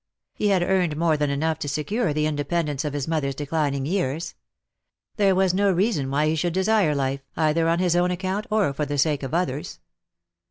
He 0.33 0.47
had 0.47 0.63
earned 0.63 0.97
more 0.97 1.15
than 1.15 1.29
enough 1.29 1.59
to 1.59 1.69
secure 1.69 2.11
the 2.11 2.25
independence 2.25 2.83
of 2.83 2.93
his 2.93 3.07
mother's 3.07 3.35
declining 3.35 3.85
years. 3.85 4.33
There 5.17 5.35
was 5.35 5.53
no 5.53 5.71
reason 5.71 6.09
why 6.09 6.25
he 6.25 6.35
should 6.35 6.53
desire 6.53 6.95
life, 6.95 7.21
either 7.37 7.69
on 7.69 7.77
his 7.77 7.95
own 7.95 8.09
account 8.09 8.47
or 8.49 8.73
for 8.73 8.87
the 8.87 8.97
sake 8.97 9.21
of 9.21 9.35
others. 9.35 9.79